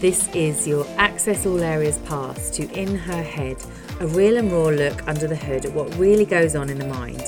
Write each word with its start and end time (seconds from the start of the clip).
This 0.00 0.34
is 0.34 0.66
your 0.66 0.86
Access 0.96 1.44
All 1.44 1.62
Areas 1.62 1.98
pass 2.06 2.48
to 2.52 2.66
In 2.70 2.96
Her 2.96 3.22
Head, 3.22 3.62
a 4.00 4.06
real 4.06 4.38
and 4.38 4.50
raw 4.50 4.68
look 4.68 5.06
under 5.06 5.26
the 5.26 5.36
hood 5.36 5.66
at 5.66 5.74
what 5.74 5.94
really 5.96 6.24
goes 6.24 6.56
on 6.56 6.70
in 6.70 6.78
the 6.78 6.86
mind 6.86 7.22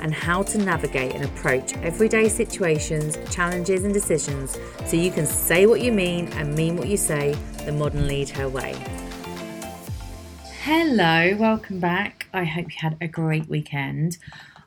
and 0.00 0.12
how 0.12 0.42
to 0.42 0.58
navigate 0.58 1.14
and 1.14 1.24
approach 1.24 1.76
everyday 1.84 2.28
situations, 2.28 3.16
challenges, 3.32 3.84
and 3.84 3.94
decisions 3.94 4.58
so 4.86 4.96
you 4.96 5.12
can 5.12 5.24
say 5.24 5.66
what 5.66 5.80
you 5.80 5.92
mean 5.92 6.26
and 6.32 6.52
mean 6.56 6.76
what 6.76 6.88
you 6.88 6.96
say 6.96 7.34
the 7.64 7.70
ModernLeadHer 7.70 8.50
way. 8.50 8.74
Hello, 10.64 11.36
welcome 11.36 11.78
back. 11.78 12.26
I 12.32 12.42
hope 12.42 12.72
you 12.72 12.78
had 12.80 12.96
a 13.00 13.06
great 13.06 13.48
weekend. 13.48 14.18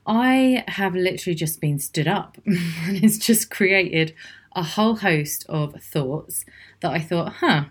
I 0.08 0.64
have 0.70 0.96
literally 0.96 1.36
just 1.36 1.60
been 1.60 1.78
stood 1.78 2.08
up 2.08 2.38
and 2.46 2.58
it's 3.04 3.18
just 3.18 3.52
created 3.52 4.16
a 4.60 4.64
whole 4.64 4.98
host 4.98 5.46
of 5.48 5.82
thoughts 5.82 6.44
that 6.82 6.92
I 6.92 7.00
thought, 7.00 7.36
huh, 7.36 7.66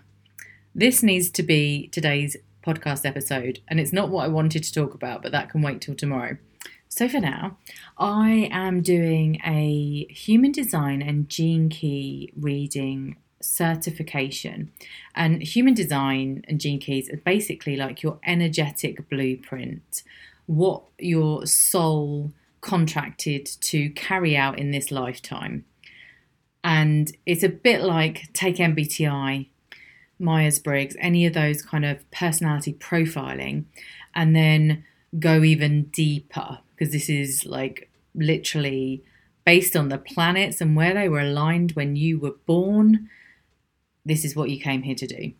this 0.73 1.03
needs 1.03 1.29
to 1.29 1.43
be 1.43 1.87
today's 1.89 2.35
podcast 2.65 3.05
episode. 3.05 3.59
And 3.67 3.79
it's 3.79 3.93
not 3.93 4.09
what 4.09 4.25
I 4.25 4.27
wanted 4.27 4.63
to 4.63 4.73
talk 4.73 4.95
about, 4.95 5.21
but 5.21 5.31
that 5.31 5.51
can 5.51 5.61
wait 5.61 5.81
till 5.81 5.93
tomorrow. 5.93 6.37
So 6.87 7.07
for 7.07 7.19
now, 7.19 7.57
I 7.99 8.49
am 8.51 8.81
doing 8.81 9.39
a 9.45 10.07
human 10.09 10.51
design 10.51 11.03
and 11.03 11.29
gene 11.29 11.69
key 11.69 12.33
reading 12.35 13.17
certification. 13.39 14.71
And 15.13 15.43
human 15.43 15.75
design 15.75 16.43
and 16.47 16.59
gene 16.59 16.79
keys 16.79 17.07
are 17.11 17.17
basically 17.17 17.75
like 17.75 18.01
your 18.01 18.17
energetic 18.25 19.07
blueprint, 19.09 20.01
what 20.47 20.81
your 20.97 21.45
soul 21.45 22.31
contracted 22.61 23.45
to 23.45 23.91
carry 23.91 24.35
out 24.35 24.57
in 24.57 24.71
this 24.71 24.89
lifetime. 24.89 25.65
And 26.63 27.11
it's 27.25 27.43
a 27.43 27.49
bit 27.49 27.81
like 27.81 28.31
take 28.33 28.57
MBTI, 28.57 29.47
Myers 30.19 30.59
Briggs, 30.59 30.95
any 30.99 31.25
of 31.25 31.33
those 31.33 31.61
kind 31.61 31.85
of 31.85 32.09
personality 32.11 32.73
profiling, 32.73 33.65
and 34.13 34.35
then 34.35 34.83
go 35.17 35.43
even 35.43 35.83
deeper 35.85 36.59
because 36.75 36.91
this 36.93 37.09
is 37.09 37.45
like 37.45 37.89
literally 38.13 39.03
based 39.45 39.75
on 39.75 39.89
the 39.89 39.97
planets 39.97 40.61
and 40.61 40.75
where 40.75 40.93
they 40.93 41.09
were 41.09 41.21
aligned 41.21 41.71
when 41.71 41.95
you 41.95 42.19
were 42.19 42.35
born. 42.45 43.09
This 44.05 44.23
is 44.25 44.35
what 44.35 44.49
you 44.49 44.59
came 44.59 44.83
here 44.83 44.95
to 44.95 45.07
do. 45.07 45.31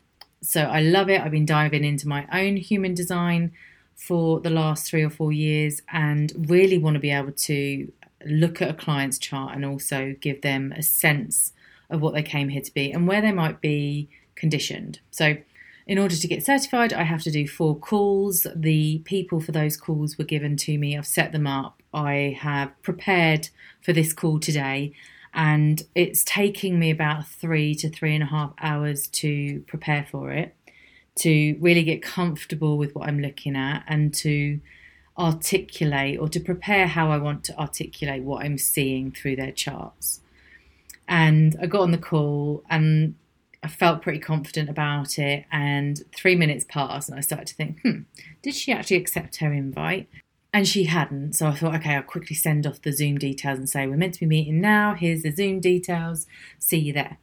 So 0.41 0.63
I 0.63 0.81
love 0.81 1.09
it. 1.09 1.21
I've 1.21 1.31
been 1.31 1.45
diving 1.45 1.83
into 1.83 2.07
my 2.07 2.25
own 2.31 2.57
human 2.57 2.93
design 2.93 3.51
for 3.95 4.39
the 4.39 4.49
last 4.49 4.89
three 4.89 5.03
or 5.03 5.09
four 5.09 5.31
years 5.31 5.81
and 5.91 6.31
really 6.49 6.77
want 6.77 6.95
to 6.95 6.99
be 6.99 7.11
able 7.11 7.33
to 7.33 7.91
look 8.25 8.61
at 8.61 8.69
a 8.69 8.73
client's 8.73 9.17
chart 9.17 9.55
and 9.55 9.65
also 9.65 10.15
give 10.19 10.41
them 10.41 10.71
a 10.71 10.83
sense 10.83 11.53
of 11.89 12.01
what 12.01 12.13
they 12.13 12.23
came 12.23 12.49
here 12.49 12.61
to 12.61 12.73
be 12.73 12.91
and 12.91 13.07
where 13.07 13.21
they 13.21 13.31
might 13.31 13.61
be 13.61 14.09
conditioned. 14.35 14.99
So, 15.11 15.37
in 15.87 15.97
order 15.97 16.15
to 16.15 16.27
get 16.27 16.45
certified, 16.45 16.93
I 16.93 17.01
have 17.01 17.23
to 17.23 17.31
do 17.31 17.47
four 17.47 17.75
calls. 17.75 18.45
The 18.55 18.99
people 19.05 19.39
for 19.39 19.51
those 19.51 19.75
calls 19.75 20.19
were 20.19 20.23
given 20.23 20.55
to 20.57 20.77
me. 20.77 20.95
I've 20.95 21.07
set 21.07 21.31
them 21.31 21.47
up. 21.47 21.81
I 21.91 22.37
have 22.39 22.79
prepared 22.83 23.49
for 23.81 23.91
this 23.91 24.13
call 24.13 24.39
today, 24.39 24.93
and 25.33 25.81
it's 25.95 26.23
taking 26.23 26.77
me 26.77 26.91
about 26.91 27.27
three 27.27 27.73
to 27.75 27.89
three 27.89 28.13
and 28.13 28.21
a 28.21 28.27
half 28.27 28.53
hours 28.61 29.07
to 29.07 29.61
prepare 29.61 30.05
for 30.11 30.31
it, 30.31 30.55
to 31.21 31.57
really 31.59 31.83
get 31.83 32.03
comfortable 32.03 32.77
with 32.77 32.93
what 32.93 33.07
I'm 33.07 33.19
looking 33.19 33.55
at, 33.55 33.83
and 33.87 34.13
to 34.15 34.59
articulate 35.19 36.17
or 36.17 36.29
to 36.29 36.39
prepare 36.39 36.87
how 36.87 37.11
I 37.11 37.17
want 37.17 37.43
to 37.45 37.59
articulate 37.59 38.23
what 38.23 38.45
I'm 38.45 38.57
seeing 38.57 39.11
through 39.11 39.35
their 39.35 39.51
charts. 39.51 40.21
And 41.07 41.57
I 41.61 41.65
got 41.65 41.81
on 41.81 41.91
the 41.91 41.97
call 41.97 42.63
and 42.69 43.15
I 43.61 43.67
felt 43.67 44.01
pretty 44.01 44.19
confident 44.19 44.69
about 44.69 45.19
it. 45.19 45.45
And 45.51 46.01
three 46.15 46.35
minutes 46.35 46.65
passed, 46.67 47.09
and 47.09 47.17
I 47.17 47.21
started 47.21 47.47
to 47.47 47.55
think, 47.55 47.81
hmm, 47.81 48.01
did 48.41 48.55
she 48.55 48.71
actually 48.71 48.97
accept 48.97 49.37
her 49.37 49.51
invite? 49.51 50.07
And 50.53 50.67
she 50.67 50.85
hadn't. 50.85 51.33
So 51.33 51.47
I 51.47 51.55
thought, 51.55 51.75
okay, 51.75 51.95
I'll 51.95 52.01
quickly 52.01 52.35
send 52.35 52.65
off 52.65 52.81
the 52.81 52.91
Zoom 52.91 53.17
details 53.17 53.59
and 53.59 53.69
say, 53.69 53.85
we're 53.85 53.97
meant 53.97 54.15
to 54.15 54.21
be 54.21 54.25
meeting 54.25 54.61
now. 54.61 54.95
Here's 54.95 55.23
the 55.23 55.31
Zoom 55.31 55.59
details. 55.59 56.25
See 56.57 56.79
you 56.79 56.93
there. 56.93 57.17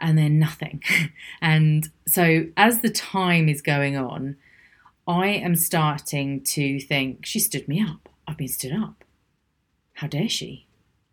And 0.00 0.18
then 0.18 0.38
nothing. 0.38 0.82
and 1.40 1.88
so 2.06 2.46
as 2.56 2.80
the 2.80 2.90
time 2.90 3.48
is 3.48 3.62
going 3.62 3.96
on, 3.96 4.36
I 5.06 5.26
am 5.28 5.54
starting 5.56 6.42
to 6.44 6.80
think 6.80 7.26
she 7.26 7.38
stood 7.38 7.68
me 7.68 7.82
up. 7.82 8.08
I've 8.26 8.38
been 8.38 8.48
stood 8.48 8.72
up. 8.72 9.04
How 9.94 10.06
dare 10.06 10.28
she? 10.28 10.66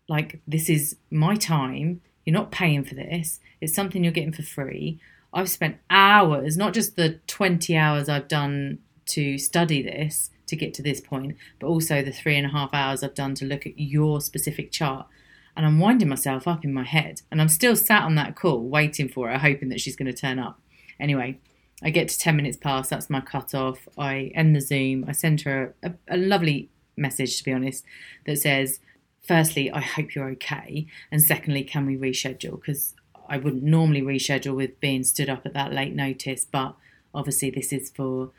Like, 0.08 0.40
this 0.48 0.70
is 0.70 0.96
my 1.10 1.36
time. 1.36 2.02
You're 2.26 2.34
not 2.34 2.52
paying 2.52 2.84
for 2.84 2.96
this. 2.96 3.40
It's 3.60 3.74
something 3.74 4.04
you're 4.04 4.14
getting 4.14 4.32
for 4.32 4.44
free. 4.44 5.00
I've 5.34 5.50
spent 5.50 5.78
hours, 5.90 6.58
not 6.58 6.74
just 6.74 6.96
the 6.96 7.20
20 7.28 7.76
hours 7.76 8.10
I've 8.10 8.28
done 8.28 8.80
to 9.08 9.38
study 9.38 9.82
this 9.82 10.30
to 10.48 10.56
get 10.56 10.74
to 10.76 10.82
this 10.82 11.02
point, 11.02 11.36
but 11.60 11.68
also 11.68 12.02
the 12.02 12.12
three 12.12 12.38
and 12.38 12.46
a 12.46 12.50
half 12.50 12.74
hours 12.74 13.04
I've 13.04 13.16
done 13.16 13.36
to 13.36 13.46
look 13.46 13.66
at 13.66 13.80
your 13.80 14.22
specific 14.22 14.72
chart. 14.72 15.08
And 15.56 15.66
I'm 15.66 15.80
winding 15.80 16.08
myself 16.08 16.48
up 16.48 16.64
in 16.64 16.74
my 16.74 16.84
head. 16.84 17.22
And 17.30 17.42
I'm 17.42 17.50
still 17.50 17.76
sat 17.76 18.04
on 18.04 18.16
that 18.16 18.36
call 18.36 18.60
waiting 18.62 19.10
for 19.10 19.30
her, 19.30 19.38
hoping 19.38 19.70
that 19.70 19.82
she's 19.82 19.98
going 19.98 20.12
to 20.12 20.18
turn 20.18 20.40
up. 20.40 20.60
Anyway, 21.00 21.40
I 21.84 21.90
get 21.90 22.10
to 22.10 22.20
10 22.20 22.36
minutes 22.36 22.58
past, 22.58 22.90
that's 22.90 23.10
my 23.10 23.22
cut 23.22 23.56
off. 23.56 23.88
I 23.98 24.32
end 24.36 24.56
the 24.56 24.62
Zoom. 24.62 25.06
I 25.08 25.14
send 25.14 25.42
her 25.42 25.74
a, 25.82 25.94
a 26.08 26.18
lovely 26.18 26.70
message, 26.96 27.38
to 27.38 27.44
be 27.44 27.54
honest, 27.54 27.84
that 28.26 28.38
says, 28.38 28.80
firstly, 29.22 29.72
I 29.72 29.82
hope 29.82 30.14
you're 30.14 30.30
okay. 30.32 30.88
And 31.12 31.22
secondly, 31.22 31.64
can 31.64 31.86
we 31.86 31.98
reschedule? 31.98 32.60
Because 32.60 32.94
I 33.28 33.38
wouldn't 33.38 33.64
normally 33.64 34.02
reschedule 34.02 34.56
with 34.56 34.80
being 34.80 35.04
stood 35.04 35.30
up 35.30 35.46
at 35.46 35.54
that 35.54 35.74
late 35.74 35.96
notice, 35.96 36.46
but 36.50 36.76
obviously, 37.14 37.50
this 37.50 37.74
is 37.74 37.90
for 37.90 38.32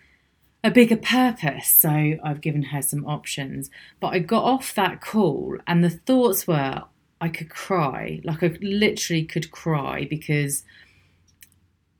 a 0.62 0.70
bigger 0.70 0.97
purpose. 0.97 1.69
So 1.69 1.88
I've 2.22 2.41
given 2.41 2.64
her 2.64 2.82
some 2.82 3.04
options. 3.06 3.70
But 4.00 4.09
I 4.09 4.19
got 4.20 4.44
off 4.44 4.74
that 4.74 5.00
call, 5.00 5.59
and 5.66 5.82
the 5.82 5.91
thoughts 5.91 6.47
were 6.47 6.84
I 7.20 7.28
could 7.28 7.50
cry. 7.50 8.20
Like, 8.24 8.42
I 8.42 8.56
literally 8.60 9.24
could 9.24 9.50
cry 9.50 10.06
because 10.09 10.64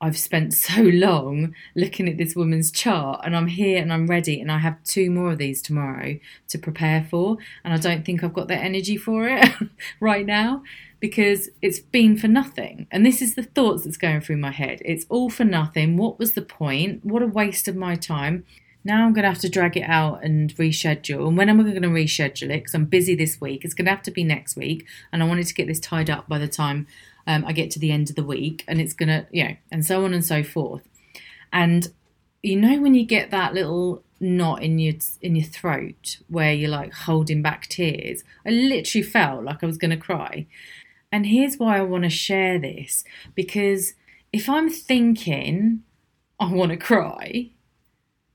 I've 0.03 0.17
spent 0.17 0.53
so 0.67 0.81
long 0.81 1.55
looking 1.75 2.09
at 2.09 2.17
this 2.17 2.35
woman's 2.35 2.71
chart 2.71 3.21
and 3.23 3.35
I'm 3.35 3.47
here 3.47 3.81
and 3.81 3.91
I'm 3.91 4.07
ready 4.07 4.41
and 4.41 4.51
I 4.51 4.57
have 4.57 4.83
two 4.83 5.09
more 5.09 5.31
of 5.31 5.37
these 5.37 5.61
tomorrow 5.61 6.19
to 6.49 6.57
prepare 6.57 7.07
for 7.09 7.37
and 7.63 7.73
I 7.73 7.77
don't 7.77 8.05
think 8.05 8.23
I've 8.23 8.33
got 8.33 8.49
the 8.49 8.55
energy 8.55 8.97
for 8.97 9.27
it 9.27 9.49
right 9.99 10.25
now 10.25 10.63
because 10.99 11.49
it's 11.61 11.79
been 11.79 12.17
for 12.17 12.27
nothing. 12.27 12.87
And 12.91 13.05
this 13.05 13.21
is 13.21 13.35
the 13.35 13.43
thoughts 13.43 13.83
that's 13.83 13.97
going 13.97 14.21
through 14.21 14.37
my 14.37 14.51
head. 14.51 14.81
It's 14.85 15.05
all 15.09 15.29
for 15.29 15.43
nothing. 15.43 15.97
What 15.97 16.19
was 16.19 16.33
the 16.33 16.41
point? 16.41 17.05
What 17.05 17.21
a 17.21 17.27
waste 17.27 17.67
of 17.67 17.75
my 17.75 17.95
time. 17.95 18.45
Now 18.85 19.05
I'm 19.05 19.13
going 19.13 19.23
to 19.23 19.29
have 19.29 19.39
to 19.39 19.49
drag 19.49 19.77
it 19.77 19.83
out 19.83 20.23
and 20.23 20.53
reschedule. 20.55 21.27
And 21.27 21.37
when 21.37 21.49
am 21.49 21.59
I 21.59 21.63
going 21.63 21.81
to 21.81 21.87
reschedule 21.89 22.51
it? 22.51 22.59
Because 22.59 22.75
I'm 22.75 22.85
busy 22.85 23.15
this 23.15 23.39
week. 23.39 23.63
It's 23.63 23.73
going 23.73 23.85
to 23.85 23.91
have 23.91 24.03
to 24.03 24.11
be 24.11 24.23
next 24.23 24.57
week. 24.57 24.85
And 25.11 25.23
I 25.23 25.25
wanted 25.25 25.47
to 25.47 25.53
get 25.53 25.67
this 25.67 25.79
tied 25.79 26.09
up 26.09 26.27
by 26.27 26.37
the 26.37 26.47
time 26.47 26.87
um, 27.27 27.45
I 27.45 27.53
get 27.53 27.71
to 27.71 27.79
the 27.79 27.91
end 27.91 28.09
of 28.09 28.15
the 28.15 28.23
week, 28.23 28.63
and 28.67 28.81
it's 28.81 28.93
gonna, 28.93 29.27
you 29.31 29.43
know, 29.43 29.55
and 29.71 29.85
so 29.85 30.03
on 30.05 30.13
and 30.13 30.25
so 30.25 30.43
forth. 30.43 30.87
And 31.51 31.87
you 32.41 32.59
know 32.59 32.81
when 32.81 32.93
you 32.93 33.05
get 33.05 33.31
that 33.31 33.53
little 33.53 34.03
knot 34.19 34.61
in 34.61 34.79
your 34.79 34.95
in 35.21 35.35
your 35.35 35.47
throat 35.47 36.17
where 36.27 36.53
you're 36.53 36.69
like 36.69 36.93
holding 36.93 37.41
back 37.41 37.67
tears, 37.67 38.23
I 38.45 38.49
literally 38.49 39.03
felt 39.03 39.43
like 39.43 39.63
I 39.63 39.67
was 39.67 39.77
gonna 39.77 39.97
cry. 39.97 40.47
And 41.11 41.27
here's 41.27 41.57
why 41.57 41.77
I 41.77 41.83
want 41.83 42.05
to 42.05 42.09
share 42.09 42.57
this 42.57 43.03
because 43.35 43.93
if 44.31 44.49
I'm 44.49 44.69
thinking 44.69 45.83
I 46.39 46.51
want 46.51 46.71
to 46.71 46.77
cry, 46.77 47.51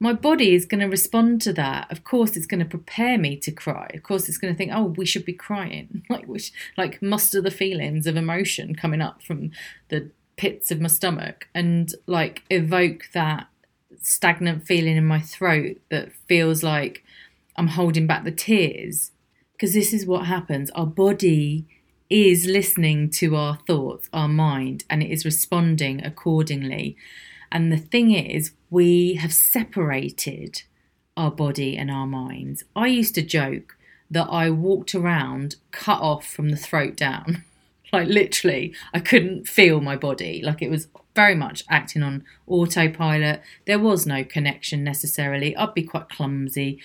my 0.00 0.12
body 0.12 0.54
is 0.54 0.64
going 0.64 0.80
to 0.80 0.86
respond 0.86 1.40
to 1.42 1.52
that. 1.54 1.90
Of 1.90 2.04
course, 2.04 2.36
it's 2.36 2.46
going 2.46 2.60
to 2.60 2.66
prepare 2.66 3.18
me 3.18 3.36
to 3.38 3.50
cry. 3.50 3.90
Of 3.94 4.02
course, 4.02 4.28
it's 4.28 4.38
going 4.38 4.52
to 4.52 4.58
think, 4.58 4.72
"Oh, 4.74 4.94
we 4.96 5.06
should 5.06 5.24
be 5.24 5.32
crying," 5.32 6.04
like 6.10 6.28
we 6.28 6.38
should, 6.38 6.54
like 6.76 7.02
muster 7.02 7.40
the 7.40 7.50
feelings 7.50 8.06
of 8.06 8.16
emotion 8.16 8.74
coming 8.74 9.00
up 9.00 9.22
from 9.22 9.50
the 9.88 10.10
pits 10.36 10.70
of 10.70 10.80
my 10.80 10.88
stomach, 10.88 11.48
and 11.54 11.94
like 12.06 12.44
evoke 12.50 13.08
that 13.12 13.48
stagnant 14.00 14.66
feeling 14.66 14.96
in 14.96 15.04
my 15.04 15.20
throat 15.20 15.78
that 15.90 16.12
feels 16.28 16.62
like 16.62 17.02
I'm 17.56 17.68
holding 17.68 18.06
back 18.06 18.24
the 18.24 18.30
tears. 18.30 19.10
Because 19.52 19.74
this 19.74 19.92
is 19.92 20.06
what 20.06 20.26
happens. 20.26 20.70
Our 20.70 20.86
body 20.86 21.66
is 22.08 22.46
listening 22.46 23.10
to 23.10 23.34
our 23.36 23.58
thoughts, 23.66 24.08
our 24.12 24.28
mind, 24.28 24.84
and 24.88 25.02
it 25.02 25.10
is 25.10 25.24
responding 25.24 26.04
accordingly. 26.04 26.96
And 27.50 27.72
the 27.72 27.78
thing 27.78 28.12
is, 28.12 28.52
we 28.70 29.14
have 29.14 29.32
separated 29.32 30.62
our 31.16 31.30
body 31.30 31.76
and 31.76 31.90
our 31.90 32.06
minds. 32.06 32.64
I 32.76 32.86
used 32.86 33.14
to 33.16 33.22
joke 33.22 33.76
that 34.10 34.28
I 34.30 34.50
walked 34.50 34.94
around 34.94 35.56
cut 35.70 36.00
off 36.00 36.26
from 36.26 36.50
the 36.50 36.56
throat 36.56 36.96
down. 36.96 37.44
like 37.92 38.08
literally, 38.08 38.74
I 38.92 39.00
couldn't 39.00 39.48
feel 39.48 39.80
my 39.80 39.96
body. 39.96 40.42
Like 40.42 40.62
it 40.62 40.70
was 40.70 40.88
very 41.14 41.34
much 41.34 41.64
acting 41.68 42.02
on 42.02 42.24
autopilot. 42.46 43.42
There 43.66 43.78
was 43.78 44.06
no 44.06 44.24
connection 44.24 44.84
necessarily. 44.84 45.56
I'd 45.56 45.74
be 45.74 45.82
quite 45.82 46.08
clumsy. 46.08 46.80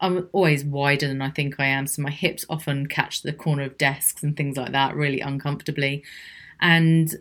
I'm 0.00 0.28
always 0.32 0.64
wider 0.64 1.06
than 1.06 1.22
I 1.22 1.30
think 1.30 1.60
I 1.60 1.66
am, 1.66 1.86
so 1.86 2.02
my 2.02 2.10
hips 2.10 2.44
often 2.50 2.86
catch 2.86 3.22
the 3.22 3.32
corner 3.32 3.62
of 3.62 3.78
desks 3.78 4.24
and 4.24 4.36
things 4.36 4.56
like 4.56 4.72
that 4.72 4.96
really 4.96 5.20
uncomfortably. 5.20 6.02
And 6.60 7.14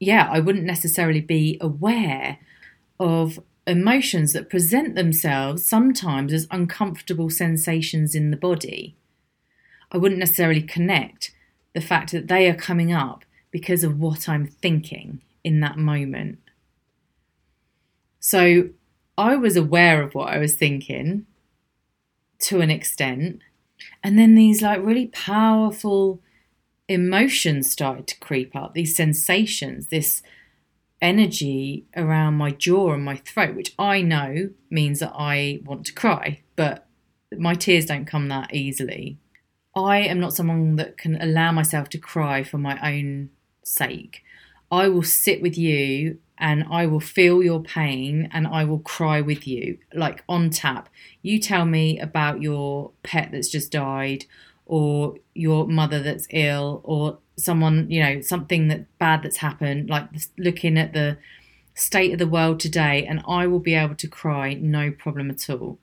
yeah, 0.00 0.28
I 0.32 0.40
wouldn't 0.40 0.64
necessarily 0.64 1.20
be 1.20 1.58
aware 1.60 2.38
of 2.98 3.38
emotions 3.66 4.32
that 4.32 4.50
present 4.50 4.94
themselves 4.94 5.64
sometimes 5.64 6.32
as 6.32 6.48
uncomfortable 6.50 7.28
sensations 7.30 8.14
in 8.14 8.30
the 8.30 8.36
body. 8.36 8.96
I 9.92 9.98
wouldn't 9.98 10.18
necessarily 10.18 10.62
connect 10.62 11.32
the 11.74 11.80
fact 11.80 12.12
that 12.12 12.28
they 12.28 12.48
are 12.48 12.54
coming 12.54 12.92
up 12.92 13.24
because 13.50 13.84
of 13.84 14.00
what 14.00 14.28
I'm 14.28 14.46
thinking 14.46 15.20
in 15.44 15.60
that 15.60 15.76
moment. 15.76 16.38
So 18.18 18.70
I 19.18 19.36
was 19.36 19.56
aware 19.56 20.02
of 20.02 20.14
what 20.14 20.32
I 20.32 20.38
was 20.38 20.54
thinking 20.54 21.26
to 22.40 22.60
an 22.60 22.70
extent. 22.70 23.40
And 24.02 24.18
then 24.18 24.34
these 24.34 24.62
like 24.62 24.82
really 24.82 25.08
powerful 25.08 26.20
emotions 26.90 27.70
started 27.70 28.08
to 28.08 28.18
creep 28.18 28.54
up, 28.56 28.74
these 28.74 28.96
sensations, 28.96 29.86
this 29.86 30.22
energy 31.00 31.86
around 31.96 32.34
my 32.34 32.50
jaw 32.50 32.92
and 32.92 33.04
my 33.04 33.16
throat, 33.16 33.54
which 33.54 33.72
I 33.78 34.02
know 34.02 34.50
means 34.70 34.98
that 34.98 35.12
I 35.14 35.60
want 35.64 35.86
to 35.86 35.94
cry, 35.94 36.40
but 36.56 36.86
my 37.38 37.54
tears 37.54 37.86
don't 37.86 38.06
come 38.06 38.28
that 38.28 38.52
easily. 38.52 39.18
I 39.74 39.98
am 39.98 40.18
not 40.18 40.34
someone 40.34 40.74
that 40.76 40.98
can 40.98 41.20
allow 41.22 41.52
myself 41.52 41.88
to 41.90 41.98
cry 41.98 42.42
for 42.42 42.58
my 42.58 42.76
own 42.82 43.30
sake. 43.64 44.24
I 44.70 44.88
will 44.88 45.04
sit 45.04 45.40
with 45.40 45.56
you 45.56 46.18
and 46.38 46.64
I 46.68 46.86
will 46.86 47.00
feel 47.00 47.40
your 47.40 47.62
pain 47.62 48.28
and 48.32 48.48
I 48.48 48.64
will 48.64 48.80
cry 48.80 49.20
with 49.20 49.46
you, 49.46 49.78
like 49.94 50.24
on 50.28 50.50
tap. 50.50 50.88
You 51.22 51.38
tell 51.38 51.66
me 51.66 52.00
about 52.00 52.42
your 52.42 52.90
pet 53.04 53.30
that's 53.30 53.48
just 53.48 53.70
died, 53.70 54.24
or 54.70 55.16
your 55.34 55.66
mother 55.66 56.02
that's 56.02 56.26
ill, 56.30 56.80
or 56.84 57.18
someone, 57.36 57.90
you 57.90 58.02
know, 58.02 58.20
something 58.20 58.68
that 58.68 58.98
bad 58.98 59.22
that's 59.22 59.38
happened, 59.38 59.90
like 59.90 60.08
looking 60.38 60.78
at 60.78 60.92
the 60.92 61.18
state 61.74 62.12
of 62.12 62.18
the 62.18 62.26
world 62.26 62.60
today, 62.60 63.04
and 63.06 63.22
I 63.26 63.46
will 63.46 63.58
be 63.58 63.74
able 63.74 63.96
to 63.96 64.08
cry, 64.08 64.54
no 64.54 64.90
problem 64.90 65.30
at 65.30 65.50
all. 65.50 65.78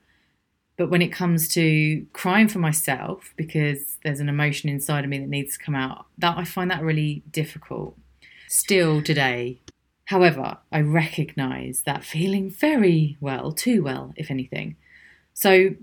But 0.76 0.90
when 0.90 1.02
it 1.02 1.08
comes 1.08 1.48
to 1.54 2.06
crying 2.12 2.48
for 2.48 2.60
myself, 2.60 3.34
because 3.36 3.98
there's 4.04 4.20
an 4.20 4.28
emotion 4.28 4.68
inside 4.68 5.04
of 5.04 5.10
me 5.10 5.18
that 5.18 5.28
needs 5.28 5.58
to 5.58 5.64
come 5.64 5.74
out, 5.74 6.06
that 6.18 6.38
I 6.38 6.44
find 6.44 6.70
that 6.70 6.82
really 6.82 7.22
difficult. 7.30 7.96
Still 8.46 9.02
today, 9.02 9.58
However, 10.08 10.56
I 10.72 10.80
recognise 10.80 11.82
that 11.82 12.02
feeling 12.02 12.48
very 12.48 13.18
well, 13.20 13.52
too 13.52 13.82
well, 13.82 14.14
if 14.16 14.30
anything. 14.30 14.76
So, 15.34 15.74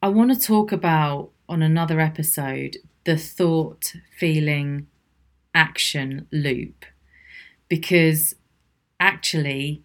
I 0.00 0.08
want 0.08 0.32
to 0.32 0.40
talk 0.40 0.72
about 0.72 1.32
on 1.52 1.62
another 1.62 2.00
episode 2.00 2.78
the 3.04 3.16
thought, 3.16 3.94
feeling, 4.16 4.86
action 5.54 6.26
loop 6.32 6.86
because 7.68 8.34
actually, 8.98 9.82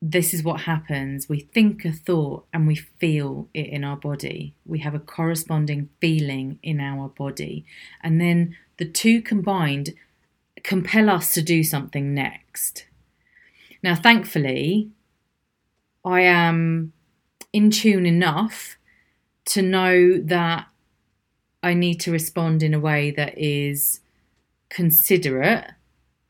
this 0.00 0.32
is 0.32 0.42
what 0.42 0.62
happens. 0.62 1.28
We 1.28 1.40
think 1.40 1.84
a 1.84 1.92
thought 1.92 2.46
and 2.52 2.66
we 2.66 2.76
feel 2.76 3.48
it 3.52 3.66
in 3.68 3.84
our 3.84 3.96
body. 3.96 4.54
We 4.64 4.78
have 4.80 4.94
a 4.94 4.98
corresponding 5.00 5.88
feeling 6.00 6.58
in 6.62 6.80
our 6.80 7.08
body. 7.08 7.64
And 8.02 8.20
then 8.20 8.56
the 8.78 8.84
two 8.84 9.20
combined 9.20 9.94
compel 10.62 11.10
us 11.10 11.34
to 11.34 11.42
do 11.42 11.62
something 11.62 12.14
next. 12.14 12.86
Now, 13.82 13.94
thankfully, 13.94 14.90
I 16.04 16.20
am 16.22 16.92
in 17.52 17.70
tune 17.70 18.06
enough 18.06 18.76
to 19.46 19.62
know 19.62 20.18
that 20.18 20.66
I 21.62 21.74
need 21.74 22.00
to 22.00 22.12
respond 22.12 22.62
in 22.62 22.74
a 22.74 22.80
way 22.80 23.10
that 23.12 23.36
is 23.36 24.00
considerate 24.68 25.70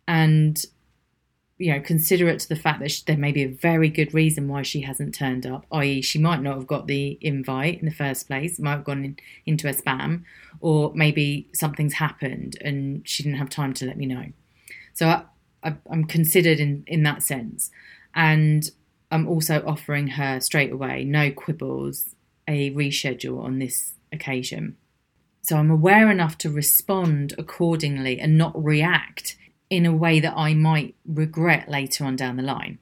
and 0.06 0.64
you 1.58 1.72
know 1.72 1.80
considerate 1.80 2.38
to 2.40 2.48
the 2.48 2.56
fact 2.56 2.80
that 2.80 2.90
she, 2.90 3.02
there 3.06 3.16
may 3.16 3.32
be 3.32 3.42
a 3.42 3.48
very 3.48 3.88
good 3.88 4.12
reason 4.12 4.46
why 4.46 4.60
she 4.60 4.82
hasn't 4.82 5.14
turned 5.14 5.46
up 5.46 5.64
i.e 5.72 6.02
she 6.02 6.18
might 6.18 6.42
not 6.42 6.54
have 6.54 6.66
got 6.66 6.86
the 6.86 7.18
invite 7.22 7.80
in 7.80 7.86
the 7.86 7.94
first 7.94 8.26
place 8.26 8.58
might 8.58 8.72
have 8.72 8.84
gone 8.84 9.04
in, 9.04 9.16
into 9.46 9.66
a 9.66 9.72
spam 9.72 10.22
or 10.60 10.92
maybe 10.94 11.48
something's 11.52 11.94
happened 11.94 12.56
and 12.60 13.06
she 13.06 13.22
didn't 13.22 13.38
have 13.38 13.50
time 13.50 13.74
to 13.74 13.86
let 13.86 13.96
me 13.96 14.06
know. 14.06 14.26
So 14.94 15.08
I, 15.08 15.22
I, 15.62 15.76
i'm 15.90 16.04
considered 16.04 16.60
in 16.60 16.84
in 16.86 17.02
that 17.02 17.22
sense. 17.22 17.70
And 18.14 18.70
i'm 19.10 19.28
also 19.28 19.62
offering 19.66 20.08
her 20.08 20.40
straight 20.40 20.72
away 20.72 21.04
no 21.04 21.30
quibbles 21.30 22.14
a 22.48 22.70
reschedule 22.72 23.42
on 23.42 23.58
this 23.58 23.94
occasion 24.12 24.76
so 25.46 25.56
i'm 25.56 25.70
aware 25.70 26.10
enough 26.10 26.36
to 26.38 26.50
respond 26.50 27.34
accordingly 27.38 28.18
and 28.18 28.36
not 28.36 28.52
react 28.62 29.36
in 29.70 29.86
a 29.86 29.92
way 29.92 30.20
that 30.20 30.34
I 30.36 30.54
might 30.54 30.94
regret 31.04 31.68
later 31.68 32.04
on 32.04 32.16
down 32.16 32.36
the 32.36 32.42
line. 32.42 32.78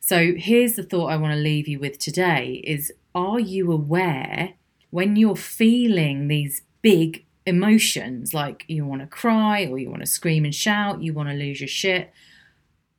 So 0.00 0.34
here's 0.36 0.74
the 0.74 0.82
thought 0.82 1.08
I 1.08 1.16
want 1.16 1.34
to 1.34 1.38
leave 1.38 1.68
you 1.68 1.78
with 1.78 1.98
today 1.98 2.62
is 2.64 2.92
are 3.14 3.40
you 3.40 3.70
aware 3.70 4.54
when 4.90 5.16
you're 5.16 5.36
feeling 5.36 6.28
these 6.28 6.62
big 6.80 7.24
emotions 7.46 8.34
like 8.34 8.64
you 8.68 8.84
want 8.86 9.00
to 9.02 9.06
cry 9.06 9.66
or 9.66 9.78
you 9.78 9.90
want 9.90 10.02
to 10.02 10.06
scream 10.06 10.44
and 10.44 10.54
shout, 10.54 11.02
you 11.02 11.12
want 11.12 11.28
to 11.28 11.34
lose 11.34 11.60
your 11.60 11.68
shit, 11.68 12.12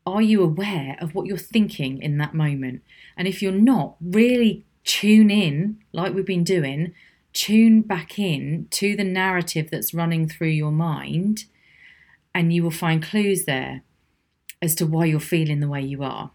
are 0.06 0.22
you 0.22 0.44
aware 0.44 0.98
of 1.00 1.16
what 1.16 1.26
you're 1.26 1.38
thinking 1.38 2.02
in 2.02 2.18
that 2.18 2.34
moment? 2.34 2.82
And 3.18 3.28
if 3.28 3.42
you're 3.42 3.52
not, 3.52 3.96
really 4.02 4.66
tune 4.84 5.32
in 5.32 5.80
like 5.94 6.14
we've 6.14 6.26
been 6.26 6.44
doing, 6.44 6.94
tune 7.34 7.82
back 7.82 8.18
in 8.20 8.68
to 8.72 8.96
the 8.96 9.04
narrative 9.04 9.70
that's 9.72 9.94
running 9.94 10.28
through 10.28 10.50
your 10.50 10.72
mind 10.72 11.46
and 12.34 12.54
you 12.54 12.64
will 12.64 12.72
find 12.72 13.04
clues 13.04 13.46
there 13.46 13.84
as 14.62 14.76
to 14.76 14.86
why 14.86 15.06
you're 15.06 15.20
feeling 15.20 15.60
the 15.60 15.68
way 15.68 15.82
you 15.82 16.04
are. 16.04 16.32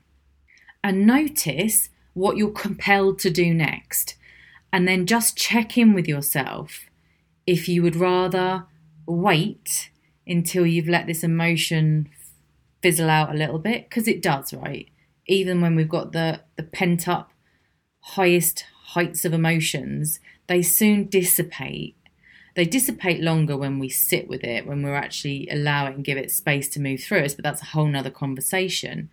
And 0.85 1.07
notice 1.07 1.89
what 2.15 2.37
you're 2.37 2.51
compelled 2.51 3.19
to 3.21 3.31
do 3.31 3.53
next. 3.55 4.17
And 4.73 4.87
then 4.87 5.07
just 5.07 5.37
check 5.37 5.79
in 5.79 5.95
with 5.95 6.07
yourself 6.07 6.85
if 7.47 7.69
you 7.69 7.83
would 7.83 7.97
rather 7.97 8.67
wait 9.07 9.91
until 10.27 10.67
you've 10.67 10.89
let 10.89 11.07
this 11.07 11.25
emotion 11.25 12.09
fizzle 12.83 13.09
out 13.09 13.35
a 13.35 13.39
little 13.39 13.59
bit, 13.59 13.89
because 13.89 14.07
it 14.07 14.23
does, 14.23 14.53
right? 14.53 14.89
Even 15.27 15.61
when 15.61 15.75
we've 15.75 15.89
got 15.89 16.13
the, 16.13 16.43
the 16.57 16.63
pent 16.63 17.09
up 17.09 17.33
highest 18.01 18.65
heights 18.89 19.25
of 19.25 19.33
emotions, 19.33 20.21
they 20.49 20.63
soon 20.63 21.05
dissipate 21.05 21.95
they 22.59 22.65
dissipate 22.65 23.21
longer 23.21 23.57
when 23.57 23.79
we 23.79 23.89
sit 23.89 24.27
with 24.27 24.43
it, 24.43 24.67
when 24.67 24.83
we're 24.83 24.97
actually 24.97 25.49
allow 25.49 25.87
it 25.87 25.95
and 25.95 26.05
give 26.05 26.19
it 26.19 26.29
space 26.33 26.69
to 26.71 26.81
move 26.81 27.01
through 27.01 27.21
us, 27.21 27.33
but 27.33 27.45
that's 27.45 27.63
a 27.63 27.67
whole 27.67 27.87
nother 27.87 28.11
conversation. 28.11 29.11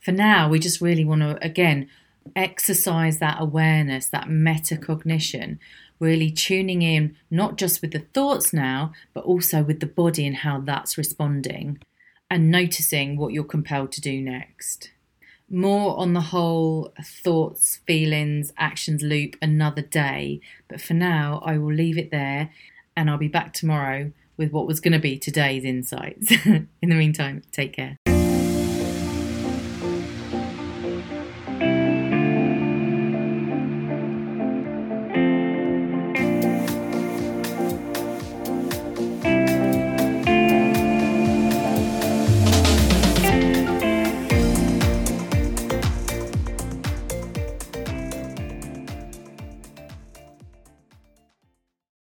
For 0.00 0.10
now, 0.10 0.48
we 0.48 0.58
just 0.58 0.80
really 0.80 1.04
want 1.04 1.20
to, 1.20 1.38
again, 1.44 1.88
exercise 2.34 3.20
that 3.20 3.40
awareness, 3.40 4.08
that 4.08 4.26
metacognition, 4.26 5.60
really 6.00 6.28
tuning 6.28 6.82
in 6.82 7.14
not 7.30 7.56
just 7.56 7.82
with 7.82 7.92
the 7.92 8.00
thoughts 8.00 8.52
now, 8.52 8.92
but 9.14 9.22
also 9.22 9.62
with 9.62 9.78
the 9.78 9.86
body 9.86 10.26
and 10.26 10.38
how 10.38 10.58
that's 10.58 10.98
responding, 10.98 11.78
and 12.28 12.50
noticing 12.50 13.16
what 13.16 13.32
you're 13.32 13.44
compelled 13.44 13.92
to 13.92 14.00
do 14.00 14.20
next. 14.20 14.90
More 15.54 15.98
on 15.98 16.14
the 16.14 16.22
whole 16.22 16.94
thoughts, 17.04 17.80
feelings, 17.86 18.54
actions 18.56 19.02
loop 19.02 19.36
another 19.42 19.82
day, 19.82 20.40
but 20.66 20.80
for 20.80 20.94
now, 20.94 21.42
I 21.44 21.58
will 21.58 21.74
leave 21.74 21.98
it 21.98 22.10
there 22.10 22.48
and 22.96 23.10
I'll 23.10 23.18
be 23.18 23.28
back 23.28 23.52
tomorrow 23.52 24.12
with 24.38 24.50
what 24.50 24.66
was 24.66 24.80
going 24.80 24.92
to 24.92 24.98
be 24.98 25.18
today's 25.18 25.64
insights. 25.64 26.32
In 26.46 26.68
the 26.80 26.94
meantime, 26.94 27.42
take 27.52 27.74
care. 27.74 27.98